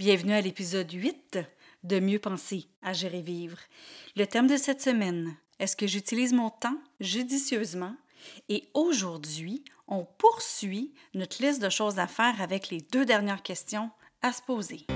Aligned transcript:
Bienvenue 0.00 0.32
à 0.32 0.40
l'épisode 0.40 0.90
8 0.90 1.38
de 1.84 2.00
Mieux 2.00 2.18
penser, 2.18 2.64
agir 2.82 3.14
et 3.14 3.20
vivre. 3.20 3.58
Le 4.16 4.26
thème 4.26 4.46
de 4.46 4.56
cette 4.56 4.80
semaine, 4.80 5.36
est-ce 5.58 5.76
que 5.76 5.86
j'utilise 5.86 6.32
mon 6.32 6.48
temps 6.48 6.78
judicieusement? 7.00 7.94
Et 8.48 8.64
aujourd'hui, 8.72 9.62
on 9.88 10.06
poursuit 10.16 10.94
notre 11.12 11.42
liste 11.42 11.60
de 11.62 11.68
choses 11.68 11.98
à 11.98 12.06
faire 12.06 12.40
avec 12.40 12.70
les 12.70 12.80
deux 12.80 13.04
dernières 13.04 13.42
questions 13.42 13.90
à 14.22 14.32
se 14.32 14.40
poser. 14.40 14.86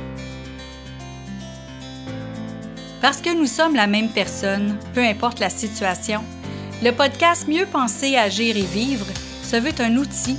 Parce 3.02 3.20
que 3.20 3.34
nous 3.36 3.44
sommes 3.44 3.74
la 3.74 3.86
même 3.86 4.08
personne, 4.08 4.78
peu 4.94 5.04
importe 5.04 5.38
la 5.38 5.50
situation, 5.50 6.24
le 6.82 6.92
podcast 6.92 7.46
Mieux 7.46 7.66
penser, 7.66 8.16
agir 8.16 8.56
et 8.56 8.62
vivre 8.62 9.06
se 9.42 9.56
veut 9.56 9.78
un 9.80 9.98
outil 9.98 10.38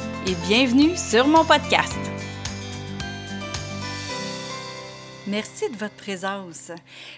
bienvenue 0.35 0.95
sur 0.95 1.27
mon 1.27 1.43
podcast. 1.43 1.97
Merci 5.27 5.69
de 5.69 5.75
votre 5.75 5.95
présence. 5.95 6.71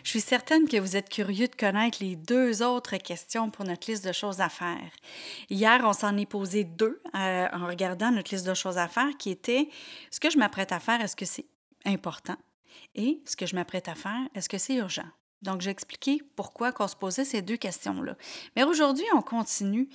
Je 0.03 0.09
suis 0.09 0.21
certaine 0.21 0.67
que 0.67 0.77
vous 0.77 0.95
êtes 0.95 1.09
curieux 1.09 1.47
de 1.47 1.55
connaître 1.55 1.99
les 2.01 2.15
deux 2.15 2.63
autres 2.63 2.97
questions 2.97 3.49
pour 3.49 3.65
notre 3.65 3.89
liste 3.89 4.05
de 4.05 4.11
choses 4.11 4.41
à 4.41 4.49
faire. 4.49 4.89
Hier, 5.49 5.81
on 5.83 5.93
s'en 5.93 6.17
est 6.17 6.25
posé 6.25 6.63
deux 6.63 7.01
euh, 7.15 7.47
en 7.53 7.67
regardant 7.67 8.11
notre 8.11 8.33
liste 8.33 8.47
de 8.47 8.53
choses 8.53 8.77
à 8.77 8.87
faire 8.87 9.09
qui 9.17 9.29
était 9.29 9.69
ce 10.09 10.19
que 10.19 10.29
je 10.29 10.37
m'apprête 10.37 10.71
à 10.71 10.79
faire, 10.79 11.01
est-ce 11.01 11.15
que 11.15 11.25
c'est 11.25 11.45
important? 11.85 12.37
Et 12.95 13.21
ce 13.25 13.35
que 13.35 13.45
je 13.45 13.55
m'apprête 13.55 13.87
à 13.87 13.95
faire, 13.95 14.21
est-ce 14.33 14.49
que 14.49 14.57
c'est 14.57 14.75
urgent? 14.75 15.09
Donc, 15.43 15.61
j'ai 15.61 15.69
expliqué 15.69 16.21
pourquoi 16.35 16.71
qu'on 16.71 16.87
se 16.87 16.95
posait 16.95 17.25
ces 17.25 17.41
deux 17.41 17.57
questions-là. 17.57 18.15
Mais 18.55 18.63
aujourd'hui, 18.63 19.05
on 19.13 19.21
continue. 19.21 19.89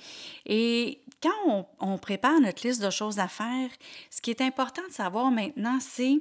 Et 0.45 1.01
quand 1.21 1.67
on, 1.79 1.97
prépare 1.97 2.39
notre 2.39 2.65
liste 2.65 2.81
de 2.81 2.89
choses 2.89 3.19
à 3.19 3.27
faire, 3.27 3.69
ce 4.09 4.21
qui 4.21 4.29
est 4.29 4.41
important 4.41 4.81
de 4.87 4.93
savoir 4.93 5.31
maintenant, 5.31 5.79
c'est 5.81 6.19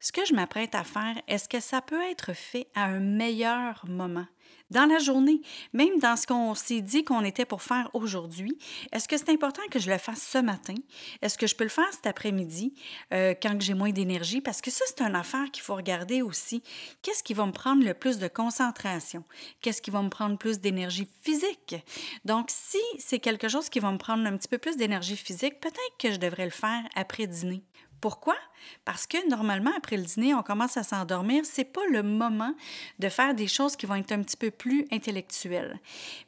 ce 0.00 0.12
que 0.12 0.24
je 0.24 0.34
m'apprête 0.34 0.74
à 0.74 0.84
faire, 0.84 1.20
est-ce 1.28 1.48
que 1.48 1.60
ça 1.60 1.80
peut 1.80 2.02
être 2.02 2.32
fait 2.32 2.68
à 2.74 2.84
un 2.84 3.00
meilleur 3.00 3.84
moment? 3.88 4.26
Dans 4.70 4.86
la 4.86 4.98
journée, 4.98 5.42
même 5.72 5.98
dans 6.00 6.16
ce 6.16 6.26
qu'on 6.26 6.54
s'est 6.54 6.80
dit 6.80 7.04
qu'on 7.04 7.24
était 7.24 7.44
pour 7.44 7.62
faire 7.62 7.88
aujourd'hui, 7.94 8.58
est-ce 8.92 9.06
que 9.06 9.16
c'est 9.16 9.30
important 9.30 9.62
que 9.70 9.78
je 9.78 9.88
le 9.88 9.98
fasse 9.98 10.22
ce 10.22 10.38
matin? 10.38 10.74
Est-ce 11.22 11.38
que 11.38 11.46
je 11.46 11.54
peux 11.54 11.62
le 11.62 11.70
faire 11.70 11.92
cet 11.92 12.06
après-midi 12.06 12.74
euh, 13.14 13.34
quand 13.40 13.60
j'ai 13.60 13.74
moins 13.74 13.90
d'énergie? 13.90 14.40
Parce 14.40 14.60
que 14.60 14.72
ça, 14.72 14.84
c'est 14.88 15.02
une 15.02 15.14
affaire 15.14 15.50
qu'il 15.52 15.62
faut 15.62 15.76
regarder 15.76 16.20
aussi. 16.20 16.64
Qu'est-ce 17.02 17.22
qui 17.22 17.32
va 17.32 17.46
me 17.46 17.52
prendre 17.52 17.84
le 17.84 17.94
plus 17.94 18.18
de 18.18 18.26
concentration? 18.26 19.22
Qu'est-ce 19.60 19.80
qui 19.80 19.92
va 19.92 20.02
me 20.02 20.10
prendre 20.10 20.36
plus 20.36 20.58
d'énergie 20.58 21.08
physique? 21.22 21.76
Donc, 22.24 22.46
si 22.48 22.82
c'est 22.98 23.20
quelque 23.20 23.48
chose 23.48 23.68
qui 23.68 23.78
va 23.78 23.92
me 23.92 23.98
prendre 23.98 24.26
un 24.26 24.36
petit 24.36 24.48
peu 24.48 24.58
plus 24.58 24.76
d'énergie 24.76 25.16
physique, 25.16 25.60
peut-être 25.60 25.96
que 25.98 26.10
je 26.10 26.18
devrais 26.18 26.44
le 26.44 26.50
faire 26.50 26.82
après 26.96 27.28
dîner. 27.28 27.62
Pourquoi? 28.00 28.36
Parce 28.84 29.06
que 29.06 29.28
normalement, 29.28 29.72
après 29.76 29.96
le 29.96 30.02
dîner, 30.02 30.34
on 30.34 30.42
commence 30.42 30.76
à 30.76 30.82
s'endormir. 30.82 31.44
C'est 31.44 31.64
pas 31.64 31.86
le 31.90 32.02
moment 32.02 32.54
de 32.98 33.08
faire 33.08 33.34
des 33.34 33.46
choses 33.46 33.76
qui 33.76 33.86
vont 33.86 33.94
être 33.94 34.12
un 34.12 34.22
petit 34.22 34.36
peu 34.36 34.50
plus 34.50 34.86
intellectuelles. 34.92 35.78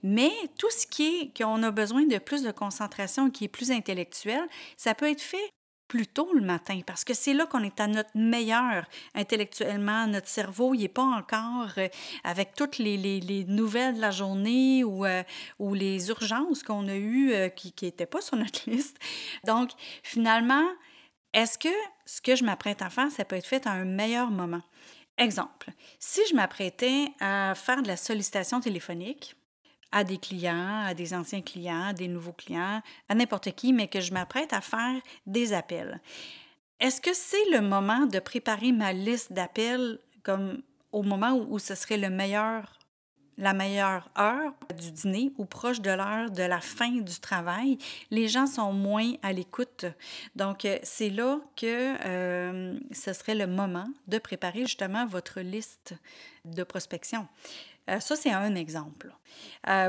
Mais 0.03 0.33
tout 0.59 0.71
ce 0.71 0.87
qui 0.87 1.07
est 1.07 1.37
qu'on 1.37 1.63
a 1.63 1.71
besoin 1.71 2.05
de 2.05 2.19
plus 2.19 2.43
de 2.43 2.51
concentration, 2.51 3.31
qui 3.31 3.45
est 3.45 3.49
plus 3.49 3.71
intellectuel, 3.71 4.47
ça 4.77 4.95
peut 4.95 5.11
être 5.11 5.21
fait 5.21 5.53
plus 5.89 6.07
tôt 6.07 6.29
le 6.35 6.43
matin, 6.43 6.81
parce 6.87 7.03
que 7.03 7.15
c'est 7.15 7.33
là 7.33 7.47
qu'on 7.47 7.65
est 7.65 7.81
à 7.81 7.87
notre 7.87 8.11
meilleur 8.15 8.85
intellectuellement. 9.15 10.07
Notre 10.07 10.29
cerveau, 10.29 10.75
il 10.75 10.83
n'est 10.83 10.89
pas 10.89 11.03
encore 11.03 11.71
euh, 11.79 11.89
avec 12.25 12.55
toutes 12.55 12.77
les, 12.77 12.99
les, 12.99 13.45
nouvelles 13.45 13.97
de 13.97 14.01
la 14.01 14.11
journée 14.11 14.85
ou, 14.85 15.07
euh, 15.07 15.23
ou 15.59 15.73
les 15.73 16.11
urgences 16.11 16.63
qu'on 16.63 16.87
a 16.89 16.95
eues 16.95 17.33
euh, 17.33 17.49
qui 17.49 17.75
n'étaient 17.83 18.07
pas 18.07 18.21
sur 18.21 18.37
notre 18.37 18.61
liste. 18.71 18.99
Donc, 19.47 19.71
finalement, 20.03 20.67
est-ce 21.33 21.59
que 21.59 21.69
ce 22.07 22.21
que 22.21 22.37
je 22.37 22.45
m'apprête 22.45 22.83
à 22.83 22.91
faire, 22.91 23.11
ça 23.11 23.25
peut 23.25 23.37
être 23.37 23.47
fait 23.47 23.67
à 23.67 23.73
un 23.73 23.85
meilleur 23.85 24.31
moment? 24.31 24.63
Exemple, 25.19 25.71
si 25.99 26.21
je 26.31 26.35
m'apprêtais 26.35 27.07
à 27.21 27.55
faire 27.55 27.83
de 27.83 27.89
la 27.89 27.97
sollicitation 27.97 28.61
téléphonique 28.61 29.35
à 29.91 30.05
des 30.05 30.19
clients, 30.19 30.85
à 30.85 30.95
des 30.95 31.15
anciens 31.15 31.43
clients, 31.43 31.89
à 31.89 31.93
des 31.93 32.09
nouveaux 32.09 32.33
clients, 32.33 32.83
à 33.09 33.15
n'importe 33.15 33.53
qui, 33.53 33.73
mais 33.73 33.89
que 33.89 34.01
je 34.01 34.13
m'apprête 34.13 34.53
à 34.53 34.61
faire 34.61 35.01
des 35.27 35.53
appels, 35.53 36.01
est-ce 36.81 37.01
que 37.01 37.13
c'est 37.13 37.51
le 37.51 37.61
moment 37.61 38.07
de 38.07 38.21
préparer 38.21 38.71
ma 38.71 38.93
liste 38.93 39.33
d'appels 39.33 39.99
comme 40.23 40.63
au 40.93 41.03
moment 41.03 41.35
où, 41.35 41.59
ce 41.59 41.75
serait 41.75 41.99
le 41.99 42.11
meilleur 42.11 42.78
la 43.39 43.55
meilleure 43.55 44.11
heure 44.19 44.53
du 44.77 44.91
dîner 44.91 45.33
ou 45.39 45.45
proche 45.45 45.81
de 45.81 45.91
l'heure 45.91 46.31
de 46.31 46.43
la 46.43 46.61
fin 46.61 46.91
du 46.91 47.21
travail, 47.21 47.79
les 48.11 48.29
gens 48.29 48.47
sont 48.47 48.73
moins 48.73 49.13
à 49.23 49.33
l'écoute. 49.33 49.87
Donc, 50.35 50.65
euh, 50.65 50.79
c'est 50.83 51.09
là 51.09 51.39
que 51.57 51.95
euh, 52.05 52.79
ce 52.93 53.13
serait 53.13 53.37
le 53.37 53.47
moment 53.47 53.87
de 54.09 54.19
préparer 54.19 54.61
justement 54.63 55.07
votre 55.07 55.41
liste 55.41 55.95
de 56.45 56.65
prospection. 56.65 57.29
Euh, 57.89 58.01
ça, 58.01 58.17
c'est 58.17 58.33
un 58.33 58.55
exemple. 58.55 59.13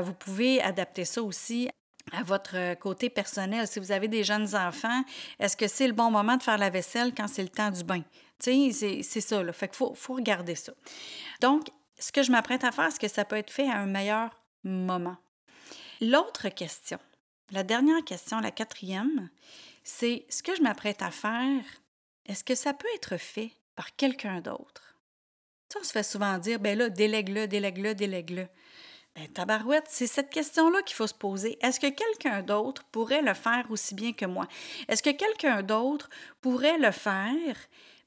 vous 0.02 0.14
pouvez 0.14 0.62
adapter 0.62 1.04
ça 1.04 1.22
aussi 1.22 1.68
à 2.12 2.22
votre 2.22 2.74
côté 2.74 3.10
personnel. 3.10 3.66
Si 3.66 3.78
vous 3.78 3.92
avez 3.92 4.08
des 4.08 4.24
jeunes 4.24 4.54
enfants, 4.54 5.02
est-ce 5.38 5.56
que 5.56 5.68
c'est 5.68 5.86
le 5.86 5.92
bon 5.92 6.10
moment 6.10 6.36
de 6.36 6.42
faire 6.42 6.58
la 6.58 6.70
vaisselle 6.70 7.12
quand 7.14 7.28
c'est 7.28 7.42
le 7.42 7.48
temps 7.48 7.70
du 7.70 7.84
bain? 7.84 8.02
C'est 8.38 9.02
ça, 9.02 9.42
là. 9.42 9.52
Fait 9.52 9.74
faut, 9.74 9.94
faut 9.94 10.14
regarder 10.14 10.54
ça. 10.54 10.72
Donc, 11.40 11.68
ce 12.00 12.12
que 12.12 12.22
je 12.22 12.32
m'apprête 12.32 12.64
à 12.64 12.72
faire, 12.72 12.86
est-ce 12.86 12.98
que 12.98 13.08
ça 13.08 13.24
peut 13.24 13.36
être 13.36 13.50
fait 13.50 13.68
à 13.68 13.76
un 13.76 13.86
meilleur 13.86 14.30
moment? 14.64 15.16
L'autre 16.00 16.48
question, 16.48 16.98
la 17.50 17.62
dernière 17.62 18.04
question, 18.04 18.40
la 18.40 18.50
quatrième, 18.50 19.28
c'est 19.84 20.24
ce 20.28 20.42
que 20.42 20.54
je 20.56 20.62
m'apprête 20.62 21.02
à 21.02 21.10
faire, 21.10 21.62
est-ce 22.26 22.44
que 22.44 22.54
ça 22.54 22.72
peut 22.72 22.88
être 22.94 23.16
fait 23.16 23.52
par 23.76 23.94
quelqu'un 23.96 24.40
d'autre? 24.40 24.96
Ça, 25.72 25.78
on 25.80 25.84
se 25.84 25.92
fait 25.92 26.02
souvent 26.02 26.38
dire, 26.38 26.58
ben 26.58 26.76
là, 26.76 26.88
délègue-le, 26.88 27.46
délègue-le, 27.46 27.94
délègue-le. 27.94 28.48
Ben, 29.14 29.28
tabarouette, 29.28 29.86
c'est 29.88 30.06
cette 30.06 30.30
question-là 30.30 30.82
qu'il 30.82 30.96
faut 30.96 31.06
se 31.06 31.14
poser. 31.14 31.58
Est-ce 31.60 31.80
que 31.80 31.88
quelqu'un 31.88 32.42
d'autre 32.42 32.84
pourrait 32.92 33.22
le 33.22 33.34
faire 33.34 33.66
aussi 33.70 33.94
bien 33.94 34.12
que 34.12 34.24
moi? 34.24 34.46
Est-ce 34.88 35.02
que 35.02 35.10
quelqu'un 35.10 35.62
d'autre 35.62 36.08
pourrait 36.40 36.78
le 36.78 36.92
faire 36.92 37.56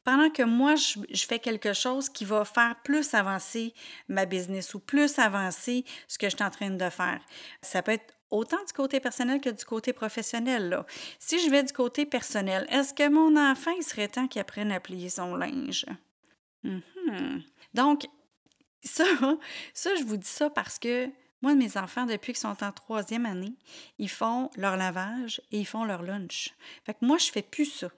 pendant 0.04 0.30
que 0.30 0.44
moi, 0.44 0.76
je, 0.76 1.26
fais 1.26 1.40
quelque 1.40 1.74
chose 1.74 2.10
qui 2.10 2.26
va 2.26 2.46
faire 2.46 2.76
plus 2.84 3.14
avancer 3.14 3.74
ma 4.08 4.26
business 4.26 4.74
ou 4.74 4.80
plus 4.80 5.18
avancer 5.20 5.86
ce 6.08 6.18
que 6.18 6.30
je 6.30 6.36
suis 6.36 6.44
en 6.44 6.50
train 6.50 6.70
de 6.70 6.90
faire. 6.90 7.22
Ça 7.62 7.82
peut 7.82 7.94
être 7.94 8.14
autant 8.30 8.64
du 8.66 8.74
côté 8.74 9.00
personnel 9.00 9.40
que 9.40 9.50
du 9.50 9.64
côté 9.64 9.94
professionnel. 9.94 10.84
Si 11.20 11.40
je 11.40 11.50
vais 11.50 11.64
du 11.64 11.74
côté 11.74 12.06
personnel, 12.06 12.68
est-ce 12.70 12.94
que 12.94 13.08
mon 13.08 13.38
enfant, 13.38 13.72
il 13.78 13.84
serait 13.84 14.08
temps 14.08 14.28
qu'il 14.28 14.42
apprenne 14.42 14.72
à 14.72 14.80
plier 14.80 15.10
son 15.10 15.36
linge? 15.36 15.86
Mm-hmm. 16.66 17.44
Donc, 17.74 18.06
ça, 18.84 19.06
ça, 19.74 19.96
je 19.96 20.04
vous 20.04 20.18
dis 20.18 20.28
ça 20.28 20.50
parce 20.50 20.80
que 20.80 21.10
moi, 21.42 21.56
mes 21.56 21.78
enfants, 21.78 22.06
depuis 22.06 22.34
qu'ils 22.34 22.42
sont 22.42 22.64
en 22.64 22.72
troisième 22.72 23.26
année, 23.26 23.56
ils 24.00 24.10
font 24.10 24.50
leur 24.56 24.78
lavage 24.78 25.42
et 25.52 25.60
ils 25.60 25.68
font 25.68 25.84
leur 25.84 26.02
lunch. 26.02 26.54
Fait 26.86 26.94
que 26.94 27.06
moi, 27.06 27.18
je 27.18 27.32
fais 27.32 27.42
plus 27.42 27.66
ça. 27.66 27.90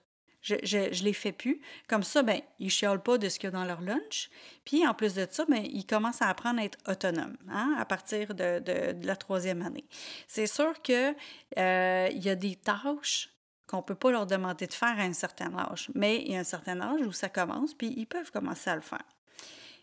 Je, 0.45 0.53
je, 0.61 1.03
les 1.03 1.13
fais 1.13 1.31
plus. 1.31 1.59
Comme 1.87 2.03
ça, 2.03 2.21
ben, 2.21 2.39
ils 2.59 2.69
chiolent 2.69 3.01
pas 3.01 3.17
de 3.17 3.29
ce 3.29 3.39
qu'il 3.39 3.47
y 3.47 3.51
a 3.51 3.51
dans 3.51 3.65
leur 3.65 3.81
lunch. 3.81 4.29
Puis, 4.63 4.85
en 4.85 4.93
plus 4.93 5.15
de 5.15 5.25
ça, 5.27 5.43
ben, 5.49 5.65
ils 5.65 5.87
commencent 5.87 6.21
à 6.21 6.29
apprendre 6.29 6.59
à 6.61 6.65
être 6.65 6.77
autonomes 6.87 7.35
hein, 7.49 7.75
à 7.79 7.85
partir 7.85 8.35
de, 8.35 8.59
de, 8.59 9.07
la 9.07 9.15
troisième 9.15 9.63
année. 9.63 9.85
C'est 10.27 10.45
sûr 10.45 10.79
qu'il 10.83 11.15
euh, 11.57 12.09
y 12.13 12.29
a 12.29 12.35
des 12.35 12.55
tâches 12.57 13.31
qu'on 13.65 13.77
ne 13.77 13.81
peut 13.81 13.95
pas 13.95 14.11
leur 14.11 14.27
demander 14.27 14.67
de 14.67 14.73
faire 14.73 14.99
à 14.99 15.01
un 15.01 15.13
certain 15.13 15.51
âge. 15.57 15.89
Mais 15.95 16.21
il 16.21 16.33
y 16.33 16.35
a 16.35 16.41
un 16.41 16.43
certain 16.43 16.79
âge 16.79 17.01
où 17.01 17.11
ça 17.11 17.27
commence, 17.27 17.73
puis 17.73 17.95
ils 17.97 18.05
peuvent 18.05 18.29
commencer 18.29 18.69
à 18.69 18.75
le 18.75 18.81
faire. 18.81 19.14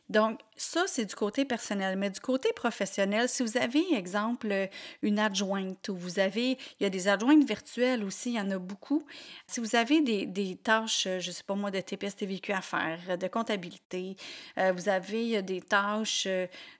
Donc, 0.09 0.41
ça, 0.57 0.85
c'est 0.87 1.07
du 1.07 1.15
côté 1.15 1.45
personnel. 1.45 1.97
Mais 1.97 2.11
du 2.11 2.21
côté 2.21 2.53
professionnel, 2.55 3.29
si 3.29 3.43
vous 3.43 3.57
avez, 3.57 3.95
exemple, 3.95 4.69
une 5.03 5.19
adjointe 5.19 5.89
ou 5.89 5.97
vous 5.97 6.19
avez, 6.19 6.59
il 6.79 6.83
y 6.83 6.85
a 6.85 6.91
des 6.91 7.09
adjointes 7.09 7.45
virtuelles 7.45 8.05
aussi, 8.05 8.33
il 8.33 8.37
y 8.37 8.41
en 8.41 8.51
a 8.51 8.59
beaucoup. 8.59 9.05
Si 9.47 9.61
vous 9.61 9.75
avez 9.75 10.01
des, 10.01 10.57
tâches, 10.57 11.05
je 11.05 11.29
ne 11.29 11.33
sais 11.33 11.45
pas 11.45 11.55
moi, 11.55 11.71
de 11.71 11.81
TPS, 11.81 12.17
TVQ 12.17 12.53
à 12.53 12.61
faire, 12.61 13.19
de 13.19 13.27
comptabilité, 13.29 14.17
euh, 14.59 14.73
vous 14.73 14.89
avez 14.89 15.43
des 15.43 15.63
tâches 15.63 16.27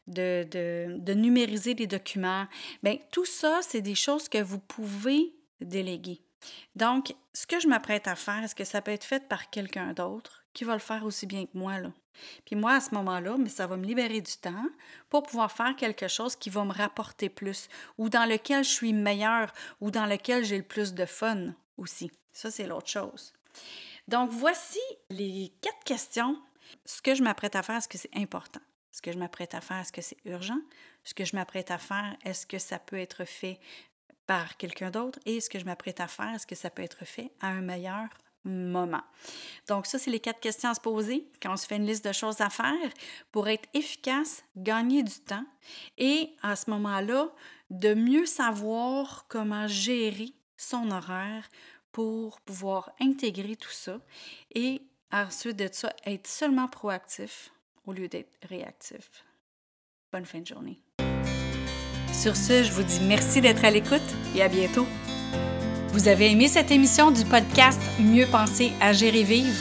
de, 0.07 0.45
de, 0.51 1.15
numériser 1.15 1.75
des 1.75 1.87
documents, 1.87 2.47
bien, 2.83 2.97
tout 3.11 3.25
ça, 3.25 3.61
c'est 3.63 3.83
des 3.83 3.95
choses 3.95 4.29
que 4.29 4.43
vous 4.43 4.59
pouvez 4.59 5.33
déléguer. 5.61 6.21
Donc, 6.77 7.15
ce 7.33 7.47
que 7.47 7.61
je 7.61 7.69
m'apprête 7.69 8.07
à 8.09 8.17
faire, 8.17 8.43
est-ce 8.43 8.55
que 8.55 8.65
ça 8.65 8.83
peut 8.83 8.91
être 8.91 9.05
fait 9.05 9.29
par 9.29 9.51
quelqu'un 9.51 9.93
d'autre 9.93 10.43
qui 10.53 10.65
va 10.65 10.75
le 10.75 10.81
faire 10.81 11.05
aussi 11.05 11.27
bien 11.27 11.47
que 11.47 11.57
moi. 11.57 11.79
Là? 11.79 11.91
Puis 12.45 12.57
moi, 12.57 12.75
à 12.75 12.81
ce 12.81 12.95
moment-là, 12.95 13.37
mais 13.39 13.49
ça 13.49 13.67
va 13.67 13.77
me 13.77 13.87
libérer 13.87 14.21
du 14.21 14.37
temps 14.37 14.67
pour 15.09 15.23
pouvoir 15.23 15.51
faire 15.51 15.75
quelque 15.77 16.09
chose 16.09 16.37
qui 16.37 16.51
va 16.51 16.65
me 16.65 16.73
rapporter 16.73 17.29
plus, 17.29 17.69
ou 17.99 18.09
dans 18.09 18.29
lequel 18.29 18.65
je 18.65 18.71
suis 18.71 18.93
meilleure, 18.93 19.53
ou 19.81 19.91
dans 19.91 20.07
lequel 20.07 20.45
j'ai 20.45 20.59
le 20.59 20.63
plus 20.63 20.95
de 20.95 21.07
fun 21.07 21.55
aussi. 21.77 22.11
Ça, 22.33 22.51
c'est 22.51 22.67
l'autre 22.67 22.89
chose. 22.89 23.33
Donc, 24.09 24.31
voici 24.31 24.81
les 25.11 25.53
quatre 25.61 25.85
questions. 25.85 26.41
Ce 26.85 27.03
que 27.03 27.15
je 27.15 27.23
m'apprête 27.23 27.57
à 27.57 27.63
faire, 27.63 27.77
est-ce 27.77 27.89
que 27.89 27.99
c'est 27.99 28.17
important? 28.17 28.61
Ce 28.91 29.01
que 29.01 29.13
je 29.13 29.19
m'apprête 29.19 29.55
à 29.55 29.61
faire, 29.61 29.79
est-ce 29.79 29.93
que 29.93 30.03
c'est 30.03 30.19
urgent? 30.25 30.59
Ce 31.05 31.15
que 31.15 31.25
je 31.25 31.35
m'apprête 31.35 31.71
à 31.71 31.79
faire, 31.79 32.17
est-ce 32.25 32.47
que 32.47 32.59
ça 32.59 32.79
peut 32.79 32.99
être 32.99 33.25
fait 33.25 33.59
par 34.33 34.57
quelqu'un 34.57 34.91
d'autre? 34.91 35.19
Et 35.27 35.43
ce 35.43 35.51
que 35.51 35.59
je 35.59 35.67
m'apprête 35.67 36.01
à 36.01 36.09
faire, 36.09 36.35
est-ce 36.35 36.47
que 36.47 36.55
ça 36.55 36.71
peut 36.71 36.83
être 36.83 37.05
fait 37.05 37.33
à 37.43 37.49
un 37.49 37.61
meilleur 37.61 38.09
moment? 38.45 39.03
Donc 39.69 39.85
ça, 39.85 39.99
c'est 39.99 40.11
les 40.11 40.21
quatre 40.21 40.41
questions 40.41 40.71
à 40.71 40.75
se 40.75 40.81
poser 40.81 41.31
quand 41.43 41.53
on 41.53 41.57
se 41.59 41.67
fait 41.67 41.77
une 41.77 41.87
liste 41.87 42.07
de 42.07 42.13
choses 42.13 42.41
à 42.41 42.49
faire 42.49 42.91
pour 43.31 43.49
être 43.49 43.69
efficace, 43.75 44.43
gagner 44.57 45.03
du 45.03 45.21
temps 45.21 45.45
et 45.99 46.35
à 46.41 46.57
ce 46.57 46.71
moment-là, 46.71 47.29
de 47.69 47.93
mieux 47.93 48.25
savoir 48.25 49.27
comment 49.29 49.67
gérer 49.67 50.31
son 50.57 50.91
horaire 50.91 51.47
pour 51.91 52.41
pouvoir 52.41 52.91
intégrer 53.03 53.57
tout 53.57 53.71
ça 53.71 54.01
et 54.55 54.81
ensuite 55.11 55.59
de 55.59 55.69
ça, 55.71 55.93
être 56.07 56.27
seulement 56.27 56.69
proactif 56.69 57.53
au 57.85 57.93
lieu 57.93 58.09
d'être 58.09 58.35
réactif. 58.49 59.27
Bonne 60.11 60.25
fin 60.25 60.41
de 60.41 60.47
journée. 60.47 60.81
Sur 62.23 62.37
ce, 62.37 62.63
je 62.63 62.71
vous 62.71 62.85
dis 62.85 63.01
merci 63.03 63.41
d'être 63.41 63.65
à 63.65 63.73
l'écoute 63.73 64.01
et 64.37 64.45
à 64.45 64.49
bientôt. 64.49 64.87
Vous 65.93 66.07
avez 66.07 66.31
aimé 66.31 66.47
cette 66.47 66.71
émission 66.71 67.11
du 67.11 67.25
podcast 67.25 67.81
Mieux 67.99 68.27
penser, 68.27 68.71
agir 68.81 69.13
et 69.17 69.25
vivre? 69.25 69.59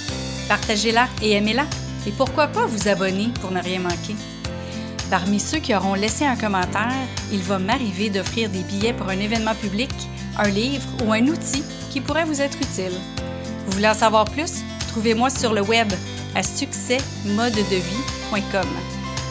Partagez-la 0.47 1.07
et 1.23 1.31
aimez-la. 1.31 1.65
Et 2.05 2.11
pourquoi 2.11 2.45
pas 2.45 2.67
vous 2.67 2.87
abonner 2.87 3.29
pour 3.41 3.49
ne 3.49 3.59
rien 3.59 3.79
manquer? 3.79 4.13
Parmi 5.09 5.39
ceux 5.39 5.57
qui 5.57 5.73
auront 5.73 5.95
laissé 5.95 6.23
un 6.23 6.35
commentaire, 6.35 6.93
il 7.31 7.41
va 7.41 7.57
m'arriver 7.57 8.11
d'offrir 8.11 8.51
des 8.51 8.61
billets 8.61 8.93
pour 8.93 9.09
un 9.09 9.19
événement 9.19 9.55
public, 9.55 9.89
un 10.37 10.49
livre 10.49 10.85
ou 11.03 11.13
un 11.13 11.25
outil 11.25 11.63
qui 11.89 11.99
pourrait 11.99 12.25
vous 12.25 12.41
être 12.41 12.59
utile. 12.61 12.93
Vous 13.65 13.71
voulez 13.71 13.89
en 13.89 13.95
savoir 13.95 14.25
plus? 14.25 14.61
Trouvez-moi 14.89 15.31
sur 15.31 15.53
le 15.53 15.63
web 15.63 15.91
à 16.35 16.43
succèsmodedevie.com. 16.43 19.00